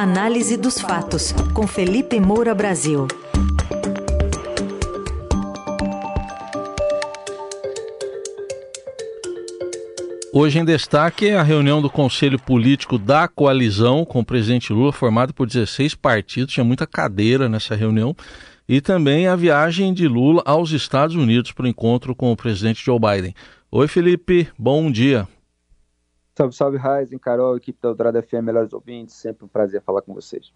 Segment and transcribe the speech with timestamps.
[0.00, 3.08] Análise dos fatos, com Felipe Moura Brasil.
[10.32, 14.92] Hoje em destaque é a reunião do Conselho Político da Coalizão com o presidente Lula,
[14.92, 18.14] formado por 16 partidos, tinha muita cadeira nessa reunião,
[18.68, 22.84] e também a viagem de Lula aos Estados Unidos para o encontro com o presidente
[22.84, 23.34] Joe Biden.
[23.68, 25.26] Oi, Felipe, bom dia.
[26.38, 30.14] Salve, salve, Raizen, Carol, equipe da Eldorado FM, melhores ouvintes, sempre um prazer falar com
[30.14, 30.52] vocês.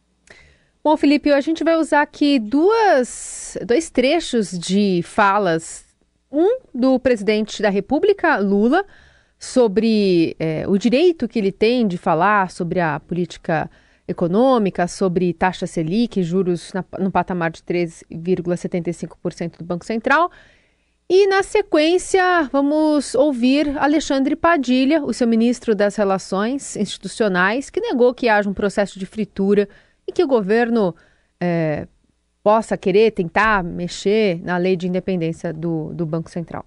[0.84, 5.84] Bom, Felipe, a gente vai usar aqui duas, dois trechos de falas.
[6.30, 8.84] Um do presidente da República, Lula,
[9.36, 13.68] sobre é, o direito que ele tem de falar sobre a política
[14.06, 20.30] econômica, sobre taxa Selic, juros na, no patamar de 3,75% do Banco Central.
[21.14, 28.14] E na sequência, vamos ouvir Alexandre Padilha, o seu ministro das Relações Institucionais, que negou
[28.14, 29.68] que haja um processo de fritura
[30.08, 30.96] e que o governo
[31.38, 31.86] é,
[32.42, 36.64] possa querer tentar mexer na lei de independência do, do Banco Central.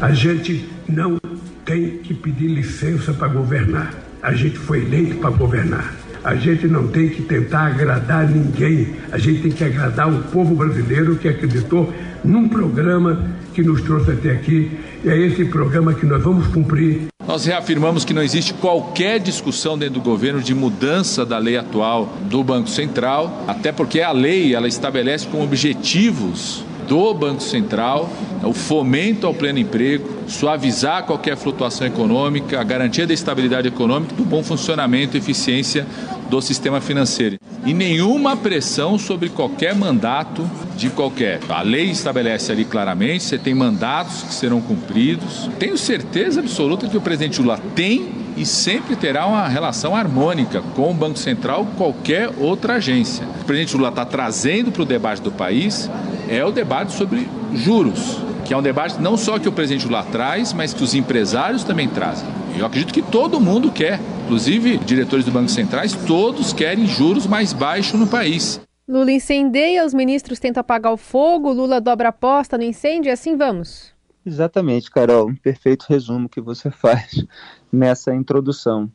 [0.00, 1.16] A gente não
[1.64, 3.94] tem que pedir licença para governar.
[4.20, 5.94] A gente foi eleito para governar.
[6.24, 8.96] A gente não tem que tentar agradar ninguém.
[9.12, 14.10] A gente tem que agradar o povo brasileiro que acreditou num programa que nos trouxe
[14.10, 14.70] até aqui.
[15.02, 17.06] É esse programa que nós vamos cumprir.
[17.26, 22.12] Nós reafirmamos que não existe qualquer discussão dentro do governo de mudança da lei atual
[22.28, 28.10] do Banco Central, até porque a lei ela estabelece como objetivos do Banco Central
[28.44, 34.24] o fomento ao pleno emprego, suavizar qualquer flutuação econômica, a garantia da estabilidade econômica, do
[34.24, 35.86] bom funcionamento e eficiência
[36.28, 37.38] do sistema financeiro.
[37.66, 41.40] E nenhuma pressão sobre qualquer mandato de qualquer.
[41.48, 45.50] A lei estabelece ali claramente, você tem mandatos que serão cumpridos.
[45.58, 50.92] Tenho certeza absoluta que o presidente Lula tem e sempre terá uma relação harmônica com
[50.92, 53.26] o Banco Central qualquer outra agência.
[53.40, 55.90] O presidente Lula está trazendo para o debate do país
[56.28, 60.04] é o debate sobre juros, que é um debate não só que o presidente Lula
[60.04, 62.28] traz, mas que os empresários também trazem.
[62.56, 67.52] Eu acredito que todo mundo quer, inclusive diretores do Banco Centrais, todos querem juros mais
[67.52, 68.60] baixos no país.
[68.88, 73.12] Lula incendeia, os ministros tentam apagar o fogo, Lula dobra a aposta no incêndio e
[73.12, 73.94] assim vamos.
[74.24, 77.24] Exatamente, Carol, um perfeito resumo que você faz
[77.72, 78.90] nessa introdução.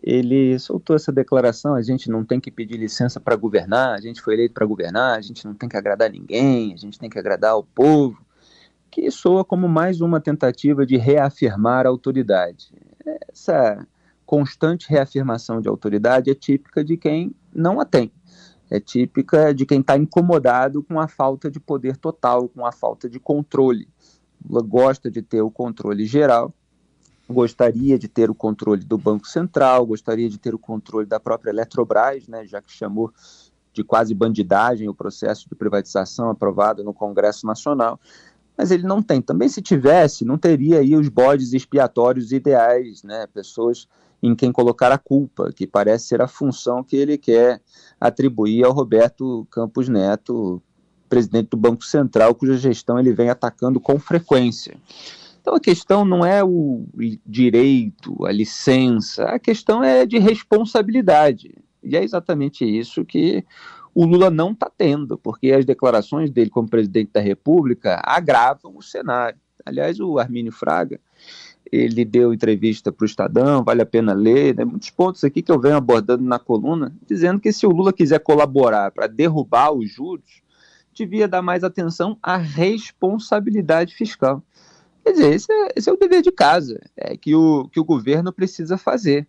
[0.00, 4.22] Ele soltou essa declaração: a gente não tem que pedir licença para governar, a gente
[4.22, 7.18] foi eleito para governar, a gente não tem que agradar ninguém, a gente tem que
[7.18, 8.16] agradar o povo,
[8.88, 12.68] que soa como mais uma tentativa de reafirmar a autoridade.
[13.32, 13.84] Essa
[14.26, 18.10] constante reafirmação de autoridade é típica de quem não a tem.
[18.68, 23.08] É típica de quem está incomodado com a falta de poder total, com a falta
[23.08, 23.88] de controle.
[24.44, 26.52] Lula gosta de ter o controle geral,
[27.28, 31.50] gostaria de ter o controle do Banco Central, gostaria de ter o controle da própria
[31.50, 33.12] Eletrobras, né, já que chamou
[33.72, 38.00] de quase bandidagem o processo de privatização aprovado no Congresso Nacional,
[38.56, 39.20] mas ele não tem.
[39.20, 43.86] Também se tivesse, não teria aí os bodes expiatórios ideais, né, pessoas
[44.22, 47.60] em quem colocar a culpa, que parece ser a função que ele quer
[48.00, 50.62] atribuir ao Roberto Campos Neto,
[51.08, 54.76] presidente do Banco Central, cuja gestão ele vem atacando com frequência.
[55.40, 56.84] Então a questão não é o
[57.24, 61.54] direito, a licença, a questão é de responsabilidade.
[61.82, 63.44] E é exatamente isso que
[63.94, 68.82] o Lula não está tendo, porque as declarações dele como presidente da República agravam o
[68.82, 69.38] cenário.
[69.64, 71.00] Aliás, o Armínio Fraga,
[71.72, 75.50] ele deu entrevista para o Estadão, vale a pena ler, né, muitos pontos aqui que
[75.50, 79.90] eu venho abordando na coluna, dizendo que se o Lula quiser colaborar para derrubar os
[79.90, 80.42] juros,
[80.94, 84.42] devia dar mais atenção à responsabilidade fiscal.
[85.04, 87.84] Quer dizer, esse é, esse é o dever de casa, é que o, que o
[87.84, 89.26] governo precisa fazer.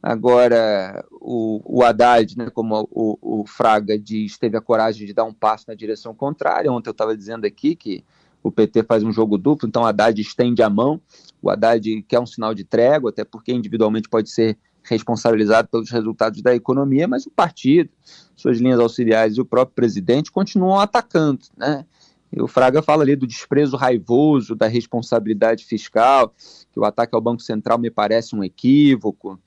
[0.00, 5.24] Agora, o, o Haddad, né, como o, o, Fraga diz, teve a coragem de dar
[5.24, 6.70] um passo na direção contrária.
[6.70, 8.04] Ontem eu estava dizendo aqui que
[8.48, 11.00] o PT faz um jogo duplo, então Haddad estende a mão.
[11.40, 16.40] O Haddad quer um sinal de trégua, até porque individualmente pode ser responsabilizado pelos resultados
[16.40, 17.90] da economia, mas o partido,
[18.34, 21.84] suas linhas auxiliares e o próprio presidente continuam atacando, né?
[22.30, 26.34] E o Fraga fala ali do desprezo raivoso, da responsabilidade fiscal,
[26.72, 29.38] que o ataque ao Banco Central me parece um equívoco,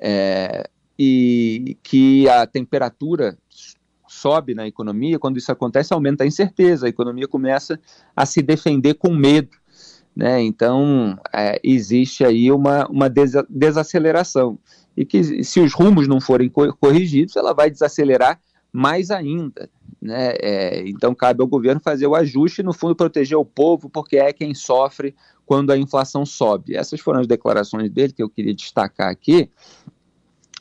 [0.00, 0.68] é,
[0.98, 3.36] e que a temperatura
[4.20, 7.80] sobe na economia, quando isso acontece, aumenta a incerteza, a economia começa
[8.14, 9.56] a se defender com medo.
[10.14, 10.42] Né?
[10.42, 13.08] Então, é, existe aí uma, uma
[13.48, 14.58] desaceleração
[14.96, 18.40] e que se os rumos não forem corrigidos, ela vai desacelerar
[18.72, 19.70] mais ainda.
[20.00, 20.34] Né?
[20.40, 24.16] É, então cabe ao governo fazer o ajuste e, no fundo, proteger o povo, porque
[24.16, 25.14] é quem sofre
[25.46, 26.76] quando a inflação sobe.
[26.76, 29.50] Essas foram as declarações dele que eu queria destacar aqui.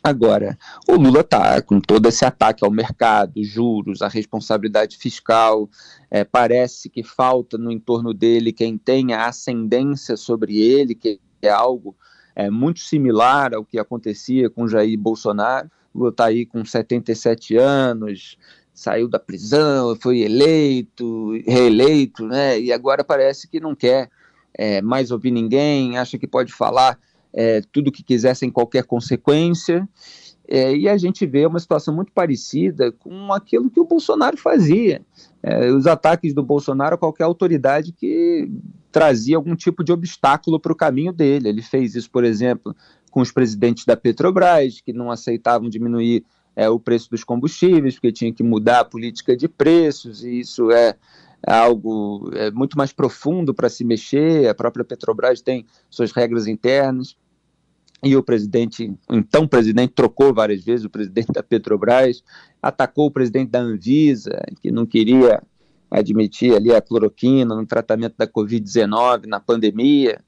[0.01, 0.57] Agora,
[0.87, 5.69] o Lula está com todo esse ataque ao mercado, juros, a responsabilidade fiscal.
[6.09, 11.95] É, parece que falta no entorno dele quem tenha ascendência sobre ele, que é algo
[12.33, 15.69] é, muito similar ao que acontecia com Jair Bolsonaro.
[15.93, 18.37] O Lula está aí com 77 anos,
[18.73, 22.57] saiu da prisão, foi eleito, reeleito, né?
[22.57, 24.09] E agora parece que não quer
[24.53, 26.97] é, mais ouvir ninguém, acha que pode falar
[27.33, 29.87] é, tudo que quiser sem qualquer consequência.
[30.47, 35.01] É, e a gente vê uma situação muito parecida com aquilo que o Bolsonaro fazia.
[35.43, 38.49] É, os ataques do Bolsonaro a qualquer autoridade que
[38.91, 41.49] trazia algum tipo de obstáculo para o caminho dele.
[41.49, 42.75] Ele fez isso, por exemplo,
[43.11, 48.11] com os presidentes da Petrobras, que não aceitavam diminuir é, o preço dos combustíveis, porque
[48.11, 50.95] tinha que mudar a política de preços, e isso é
[51.45, 54.47] algo é, muito mais profundo para se mexer.
[54.47, 57.15] A própria Petrobras tem suas regras internas.
[58.01, 62.23] E o presidente, então presidente, trocou várias vezes o presidente da Petrobras,
[62.61, 65.43] atacou o presidente da Anvisa, que não queria
[65.91, 70.21] admitir ali a cloroquina no tratamento da Covid-19, na pandemia.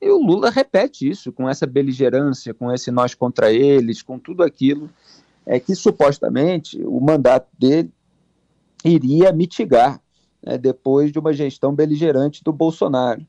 [0.00, 4.44] E o Lula repete isso, com essa beligerância, com esse nós contra eles, com tudo
[4.44, 4.88] aquilo
[5.48, 7.90] é que supostamente o mandato dele
[8.84, 9.98] iria mitigar
[10.42, 13.24] né, depois de uma gestão beligerante do Bolsonaro.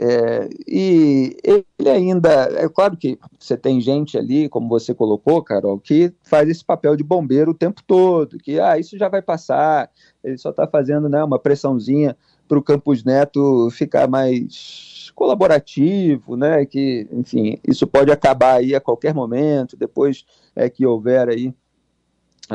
[0.00, 5.80] É, e ele ainda, é claro que você tem gente ali, como você colocou, Carol,
[5.80, 9.90] que faz esse papel de bombeiro o tempo todo, que ah, isso já vai passar,
[10.22, 12.16] ele só está fazendo né, uma pressãozinha
[12.46, 16.64] para o Campos Neto ficar mais colaborativo, né?
[16.64, 20.24] Que, enfim, isso pode acabar aí a qualquer momento, depois
[20.54, 21.52] é que houver aí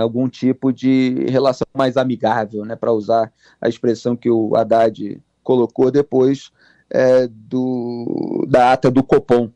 [0.01, 3.31] algum tipo de relação mais amigável, né, para usar
[3.61, 6.51] a expressão que o Haddad colocou depois
[6.89, 9.49] é, do, da ata do Copom.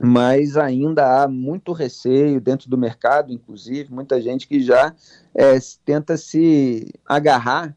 [0.00, 4.94] Mas ainda há muito receio dentro do mercado, inclusive, muita gente que já
[5.34, 7.74] é, tenta se agarrar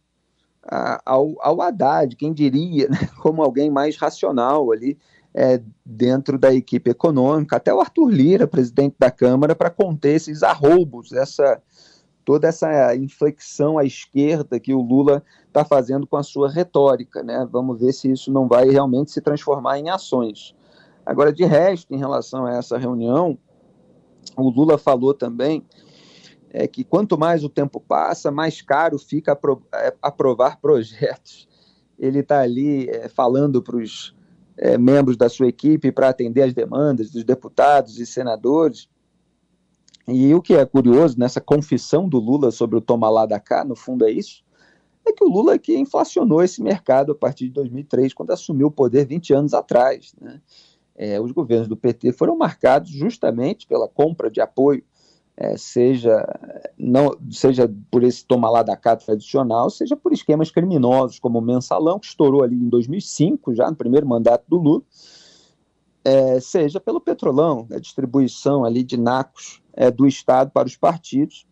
[0.63, 4.97] a, ao, ao Haddad, quem diria, né, como alguém mais racional ali,
[5.33, 10.43] é, dentro da equipe econômica, até o Arthur Lira, presidente da Câmara, para conter esses
[10.43, 11.61] arroubos, essa,
[12.25, 17.23] toda essa inflexão à esquerda que o Lula está fazendo com a sua retórica.
[17.23, 17.47] Né?
[17.51, 20.55] Vamos ver se isso não vai realmente se transformar em ações.
[21.05, 23.37] Agora, de resto, em relação a essa reunião,
[24.35, 25.65] o Lula falou também
[26.51, 29.37] é que quanto mais o tempo passa, mais caro fica
[29.73, 31.47] é, aprovar projetos.
[31.97, 34.15] Ele está ali é, falando para os
[34.61, 38.89] é, membros da sua equipe para atender as demandas dos deputados e senadores.
[40.05, 43.63] E o que é curioso nessa confissão do Lula sobre o toma lá da cá,
[43.63, 44.43] no fundo é isso,
[45.05, 48.71] é que o Lula que inflacionou esse mercado a partir de 2003, quando assumiu o
[48.71, 50.13] poder 20 anos atrás.
[50.19, 50.41] Né?
[50.93, 54.83] É, os governos do PT foram marcados justamente pela compra de apoio
[55.41, 56.27] é, seja,
[56.77, 61.41] não, seja por esse toma lá da cá tradicional, seja por esquemas criminosos, como o
[61.41, 64.81] mensalão, que estourou ali em 2005, já no primeiro mandato do Lula,
[66.03, 71.47] é, seja pelo petrolão, a distribuição ali de nacos é, do Estado para os partidos,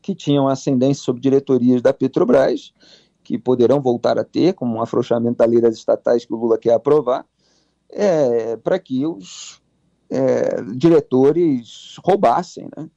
[0.00, 2.72] que tinham ascendência sobre diretorias da Petrobras,
[3.24, 6.56] que poderão voltar a ter, como um afrouxamento da lei das estatais que o Lula
[6.56, 7.26] quer aprovar,
[7.90, 9.60] é, para que os
[10.08, 12.88] é, diretores roubassem, né?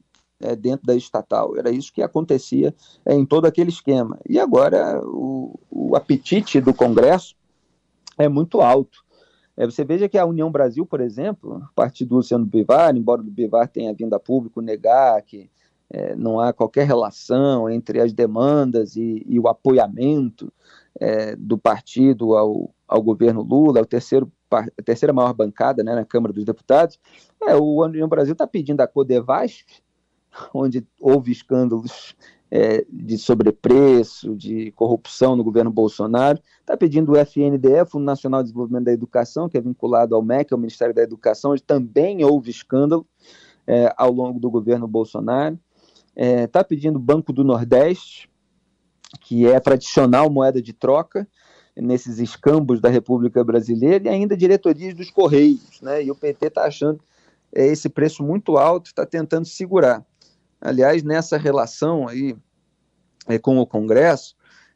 [0.43, 1.57] É, dentro da estatal.
[1.57, 2.73] Era isso que acontecia
[3.05, 4.19] é, em todo aquele esquema.
[4.27, 7.35] E agora o, o apetite do Congresso
[8.17, 9.03] é muito alto.
[9.55, 13.23] É, você veja que a União Brasil, por exemplo, partido do Luciano Bivar, embora o
[13.23, 15.50] Bivar tenha vindo a público negar que
[15.89, 20.51] é, não há qualquer relação entre as demandas e, e o apoiamento
[21.00, 25.93] é, do partido ao, ao governo Lula, é o terceiro, a terceira maior bancada né,
[25.93, 27.00] na Câmara dos Deputados,
[27.43, 29.83] é, o União Brasil está pedindo a Codevasf
[30.53, 32.15] onde houve escândalos
[32.49, 38.49] é, de sobrepreço, de corrupção no governo Bolsonaro, está pedindo o FNDE, Fundo Nacional de
[38.49, 42.51] Desenvolvimento da Educação, que é vinculado ao MEC, ao Ministério da Educação, onde também houve
[42.51, 43.07] escândalo
[43.65, 45.57] é, ao longo do governo Bolsonaro.
[46.15, 48.29] Está é, tá pedindo o Banco do Nordeste,
[49.21, 51.27] que é tradicional moeda de troca
[51.75, 55.81] nesses escambos da República Brasileira, e ainda diretorias dos Correios.
[55.81, 56.03] Né?
[56.03, 56.99] E o PT está achando
[57.51, 60.05] é, esse preço muito alto, está tentando segurar.
[60.63, 62.38] Aliás, nessa relação aí
[63.27, 64.34] é, com o Congresso,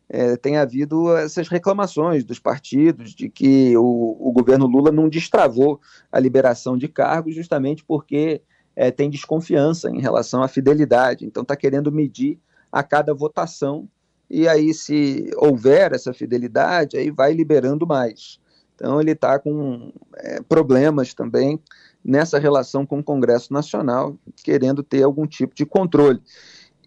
[0.10, 5.79] é, tem havido essas reclamações dos partidos de que o, o, governo Lula não destravou
[6.12, 8.41] a liberação de cargos justamente porque
[8.75, 11.25] é, tem desconfiança em relação à fidelidade.
[11.25, 12.38] Então está querendo medir
[12.70, 13.88] a cada votação
[14.29, 18.39] e aí se houver essa fidelidade, aí vai liberando mais.
[18.75, 21.60] Então ele está com é, problemas também
[22.07, 26.21] nessa relação com o Congresso Nacional, querendo ter algum tipo de controle.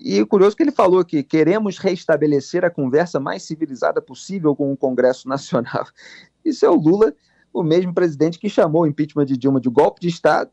[0.00, 4.76] E curioso que ele falou que queremos restabelecer a conversa mais civilizada possível com o
[4.76, 5.86] Congresso Nacional.
[6.42, 7.14] Isso é o Lula,
[7.52, 10.50] o mesmo presidente que chamou o impeachment de Dilma de golpe de Estado,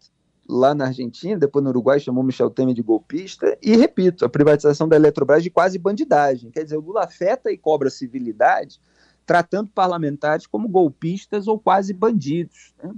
[0.49, 4.87] lá na Argentina, depois no Uruguai chamou Michel Temer de golpista, e repito, a privatização
[4.87, 6.51] da Eletrobras de quase bandidagem.
[6.51, 8.81] Quer dizer, o Lula afeta e cobra civilidade,
[9.25, 12.73] tratando parlamentares como golpistas ou quase bandidos.
[12.83, 12.91] Né?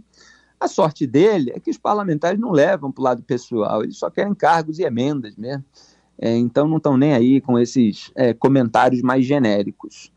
[0.60, 4.10] A sorte dele é que os parlamentares não levam para o lado pessoal, eles só
[4.10, 5.63] querem cargos e emendas mesmo.
[6.22, 10.12] É, então não estão nem aí com esses é, comentários mais genéricos.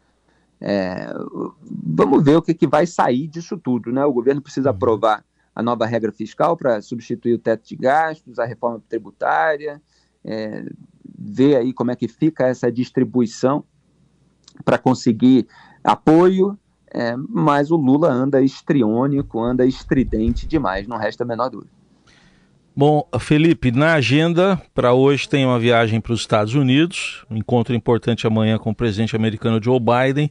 [0.60, 1.12] É,
[1.64, 3.92] vamos ver o que, que vai sair disso tudo.
[3.92, 4.04] Né?
[4.04, 4.76] O governo precisa uhum.
[4.76, 9.80] aprovar a nova regra fiscal para substituir o teto de gastos, a reforma tributária,
[10.24, 10.64] é,
[11.18, 13.64] ver aí como é que fica essa distribuição
[14.64, 15.46] para conseguir
[15.84, 16.58] apoio,
[16.94, 21.70] é, mas o Lula anda estriônico, anda estridente demais, não resta a menor dúvida.
[22.74, 27.74] Bom, Felipe, na agenda para hoje tem uma viagem para os Estados Unidos, um encontro
[27.74, 30.30] importante amanhã com o presidente americano Joe Biden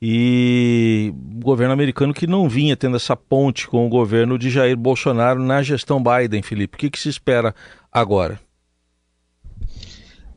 [0.00, 4.76] e o governo americano que não vinha tendo essa ponte com o governo de Jair
[4.76, 6.76] Bolsonaro na gestão Biden, Felipe.
[6.76, 7.54] O que, que se espera
[7.92, 8.40] agora?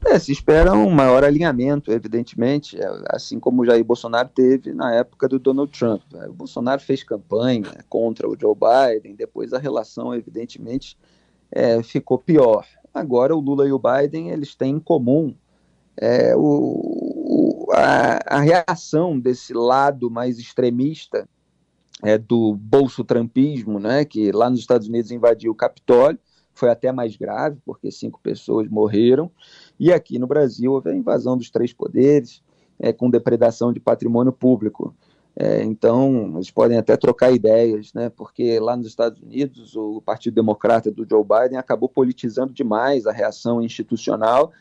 [0.05, 4.93] É, se espera um maior alinhamento, evidentemente, é, assim como o Jair Bolsonaro teve na
[4.93, 6.01] época do Donald Trump.
[6.15, 10.97] É, o Bolsonaro fez campanha contra o Joe Biden, depois a relação, evidentemente,
[11.51, 12.65] é, ficou pior.
[12.93, 15.33] Agora o Lula e o Biden eles têm em comum
[15.97, 21.27] é, o, a, a reação desse lado mais extremista
[22.01, 26.19] é, do bolso-trampismo, né, que lá nos Estados Unidos invadiu o Capitólio,
[26.53, 29.31] foi até mais grave, porque cinco pessoas morreram,
[29.79, 32.41] e aqui no Brasil houve a invasão dos três poderes,
[32.79, 34.93] é, com depredação de patrimônio público.
[35.35, 40.35] É, então, eles podem até trocar ideias, né, porque lá nos Estados Unidos o Partido
[40.35, 44.51] Democrata do Joe Biden acabou politizando demais a reação institucional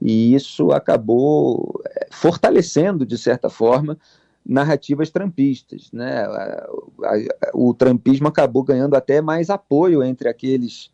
[0.00, 3.98] e isso acabou eh, fortalecendo, de certa forma,
[4.46, 5.90] narrativas trampistas.
[5.92, 6.26] Né?
[7.52, 10.90] O trampismo acabou ganhando até mais apoio entre aqueles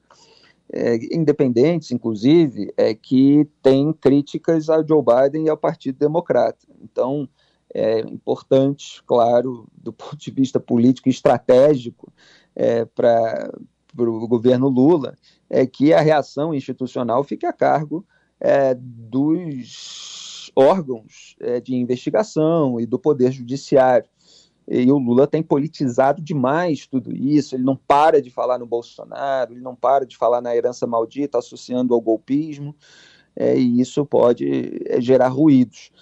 [0.72, 6.66] é, independentes, inclusive, é, que têm críticas ao Joe Biden e ao Partido Democrata.
[6.82, 7.28] Então,
[7.72, 12.12] é importante, claro, do ponto de vista político e estratégico
[12.54, 13.50] é, para
[13.96, 15.16] o governo Lula,
[15.48, 18.04] é que a reação institucional fique a cargo
[18.40, 24.08] é, dos órgãos é, de investigação e do Poder Judiciário.
[24.68, 29.52] E o Lula tem politizado demais tudo isso, ele não para de falar no Bolsonaro,
[29.52, 32.74] ele não para de falar na herança maldita, associando ao golpismo,
[33.36, 35.92] é, e isso pode é, gerar ruídos.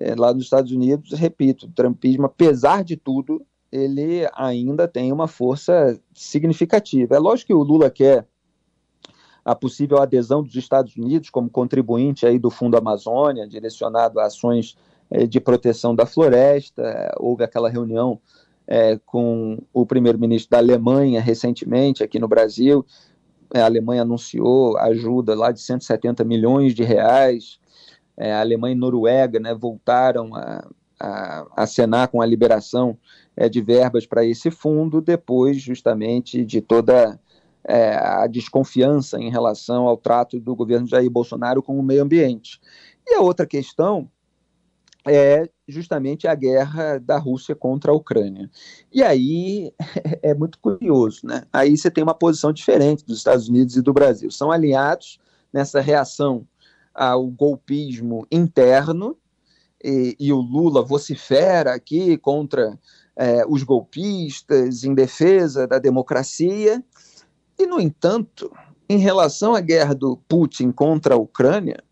[0.00, 5.28] É, lá nos Estados Unidos, repito, o trumpismo, apesar de tudo, ele ainda tem uma
[5.28, 7.16] força significativa.
[7.16, 8.26] É lógico que o Lula quer
[9.44, 14.76] a possível adesão dos Estados Unidos como contribuinte aí do Fundo Amazônia, direcionado a ações
[15.28, 17.14] de proteção da floresta.
[17.18, 18.20] Houve aquela reunião
[18.66, 22.84] eh, com o primeiro-ministro da Alemanha recentemente aqui no Brasil.
[23.54, 27.58] A Alemanha anunciou ajuda lá de 170 milhões de reais.
[28.16, 30.66] Eh, a Alemanha e Noruega né, voltaram a,
[31.56, 32.96] acenar com a liberação
[33.50, 37.20] de verbas para esse fundo, depois justamente de toda
[37.66, 42.60] é, a desconfiança em relação ao trato do governo Jair Bolsonaro com o meio ambiente.
[43.06, 44.08] E a outra questão
[45.06, 48.50] é justamente a guerra da Rússia contra a Ucrânia.
[48.92, 49.72] E aí
[50.22, 51.44] é muito curioso, né?
[51.52, 54.30] Aí você tem uma posição diferente dos Estados Unidos e do Brasil.
[54.30, 55.18] São alinhados
[55.52, 56.46] nessa reação
[56.94, 59.16] ao golpismo interno,
[59.82, 62.78] e, e o Lula vocifera aqui contra
[63.16, 66.82] é, os golpistas em defesa da democracia,
[67.58, 68.50] e, no entanto,
[68.88, 71.82] em relação à guerra do Putin contra a Ucrânia,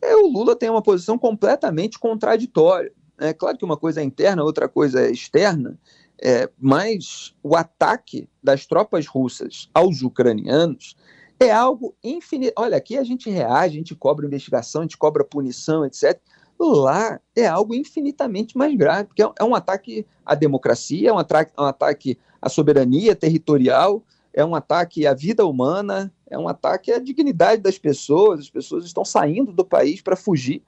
[0.00, 2.92] é, o Lula tem uma posição completamente contraditória.
[3.18, 5.78] É claro que uma coisa é interna, outra coisa é externa,
[6.22, 10.96] é, mas o ataque das tropas russas aos ucranianos
[11.40, 12.52] é algo infinito.
[12.56, 16.20] Olha, aqui a gente reage, a gente cobra investigação, a gente cobra punição, etc.
[16.58, 21.52] Lá é algo infinitamente mais grave, porque é um ataque à democracia, é um ataque,
[21.56, 24.02] é um ataque à soberania territorial,
[24.32, 28.84] é um ataque à vida humana, é um ataque à dignidade das pessoas, as pessoas
[28.84, 30.62] estão saindo do país para fugir.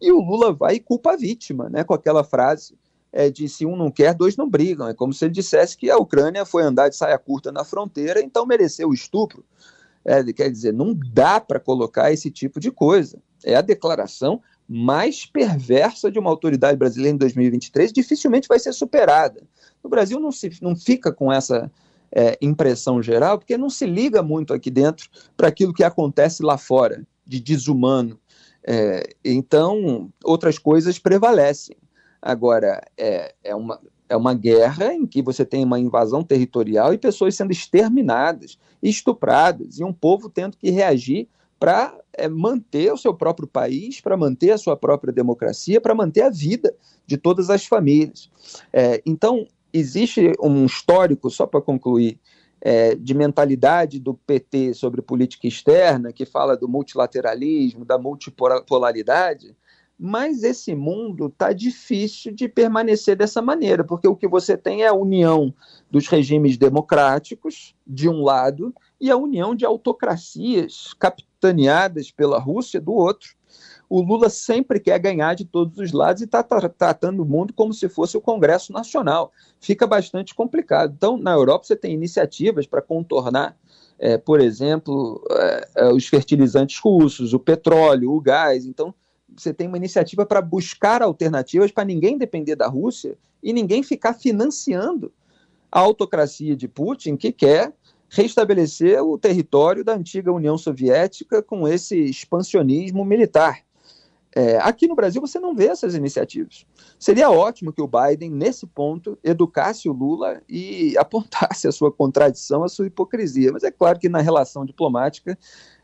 [0.00, 2.74] E o Lula vai e culpa a vítima, né, com aquela frase
[3.12, 4.88] é, de se um não quer, dois não brigam.
[4.88, 8.20] É como se ele dissesse que a Ucrânia foi andar de saia curta na fronteira,
[8.20, 9.44] então mereceu o estupro.
[10.04, 13.18] É, quer dizer, não dá para colocar esse tipo de coisa.
[13.44, 19.42] É a declaração mais perversa de uma autoridade brasileira em 2023, dificilmente vai ser superada.
[19.82, 21.70] No Brasil não, se, não fica com essa
[22.12, 26.56] é, impressão geral, porque não se liga muito aqui dentro para aquilo que acontece lá
[26.56, 28.18] fora, de desumano.
[28.66, 31.76] É, então, outras coisas prevalecem.
[32.20, 36.98] Agora, é, é, uma, é uma guerra em que você tem uma invasão territorial e
[36.98, 43.12] pessoas sendo exterminadas, estupradas, e um povo tendo que reagir para é, manter o seu
[43.12, 46.74] próprio país, para manter a sua própria democracia, para manter a vida
[47.06, 48.30] de todas as famílias.
[48.72, 52.18] É, então, existe um histórico, só para concluir,
[52.60, 59.54] é, de mentalidade do PT sobre política externa, que fala do multilateralismo, da multipolaridade,
[59.98, 64.86] mas esse mundo está difícil de permanecer dessa maneira, porque o que você tem é
[64.86, 65.52] a união
[65.90, 72.92] dos regimes democráticos, de um lado, e a união de autocracias capitaneadas pela Rússia, do
[72.92, 73.36] outro.
[73.88, 77.72] O Lula sempre quer ganhar de todos os lados e está tratando o mundo como
[77.72, 79.32] se fosse o Congresso Nacional.
[79.60, 80.92] Fica bastante complicado.
[80.96, 83.56] Então, na Europa, você tem iniciativas para contornar
[83.98, 88.64] é, por exemplo, é, é, os fertilizantes russos, o petróleo, o gás.
[88.64, 88.94] Então,
[89.36, 94.14] você tem uma iniciativa para buscar alternativas para ninguém depender da Rússia e ninguém ficar
[94.14, 95.12] financiando
[95.70, 97.72] a autocracia de Putin, que quer
[98.08, 103.67] restabelecer o território da antiga União Soviética com esse expansionismo militar.
[104.38, 106.64] É, aqui no Brasil você não vê essas iniciativas.
[106.96, 112.62] Seria ótimo que o Biden, nesse ponto, educasse o Lula e apontasse a sua contradição,
[112.62, 113.50] a sua hipocrisia.
[113.50, 115.36] Mas é claro que na relação diplomática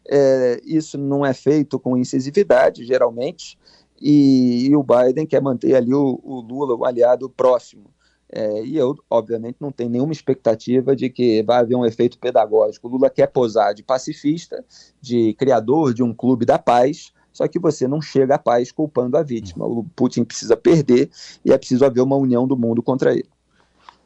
[0.08, 3.58] é, isso não é feito com incisividade, geralmente,
[4.00, 7.86] e, e, o Biden quer manter ali o, o Lula, o aliado próximo.
[8.30, 12.86] É, e eu, obviamente, não tenho nenhuma expectativa de que vai haver um efeito pedagógico.
[12.86, 14.64] O Lula quer posar de pacifista,
[15.00, 19.18] de criador de um clube da paz, só que você não chega à paz culpando
[19.18, 19.66] a vítima.
[19.66, 21.10] O Putin precisa perder
[21.44, 23.28] e é preciso haver uma união do mundo contra ele.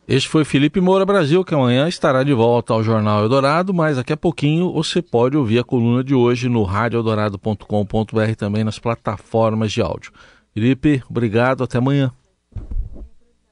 [0.09, 4.15] Este foi Felipe Moura Brasil, que amanhã estará de volta ao Jornal Eldorado, mas daqui
[4.15, 9.83] a pouquinho você pode ouvir a coluna de hoje no radioeldorado.com.br também nas plataformas de
[9.83, 10.11] áudio.
[10.55, 12.11] Felipe, obrigado, até amanhã.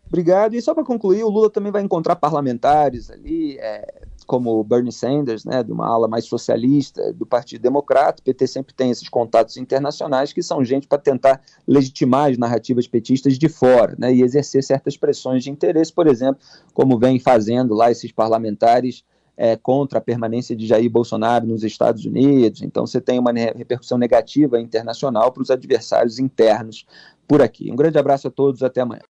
[0.07, 0.55] Obrigado.
[0.55, 5.45] E só para concluir, o Lula também vai encontrar parlamentares ali, é, como Bernie Sanders,
[5.45, 8.21] né, de uma ala mais socialista do Partido Democrata.
[8.21, 12.87] O PT sempre tem esses contatos internacionais que são gente para tentar legitimar as narrativas
[12.87, 16.41] petistas de fora né, e exercer certas pressões de interesse, por exemplo,
[16.75, 19.05] como vem fazendo lá esses parlamentares
[19.37, 22.62] é, contra a permanência de Jair Bolsonaro nos Estados Unidos.
[22.62, 26.87] Então, você tem uma repercussão negativa internacional para os adversários internos
[27.29, 27.71] por aqui.
[27.71, 29.03] Um grande abraço a todos, até amanhã.